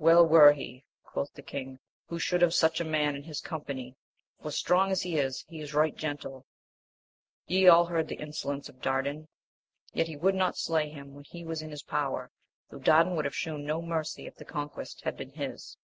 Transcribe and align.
Well 0.00 0.26
were 0.26 0.54
he, 0.54 0.82
quoth 1.04 1.32
the 1.34 1.40
king, 1.42 1.78
who 2.08 2.18
should 2.18 2.42
have 2.42 2.52
such 2.52 2.80
a 2.80 2.84
man 2.84 3.14
in 3.14 3.22
his 3.22 3.40
company, 3.40 3.94
for, 4.42 4.50
strong 4.50 4.90
as 4.90 5.02
he 5.02 5.16
is, 5.18 5.44
he 5.46 5.60
is 5.60 5.72
right 5.72 5.94
gentle; 5.94 6.44
ye 7.46 7.68
all 7.68 7.84
heard 7.86 8.08
the 8.08 8.16
insolence 8.18 8.68
of 8.68 8.80
Dardan, 8.82 9.28
yet 9.92 10.08
would 10.20 10.34
he 10.34 10.38
not 10.40 10.56
slay 10.58 10.88
him 10.90 11.14
when 11.14 11.22
he 11.30 11.44
was 11.44 11.62
in 11.62 11.70
his 11.70 11.84
power, 11.84 12.32
though 12.72 12.80
Dardan 12.80 13.14
would 13.14 13.24
have 13.24 13.36
shewn 13.36 13.64
no 13.64 13.80
mercy 13.80 14.26
if 14.26 14.34
the 14.34 14.44
conquest 14.44 15.02
had 15.04 15.16
been 15.16 15.30
\i\a, 15.40 15.52
ksaa. 15.52 15.76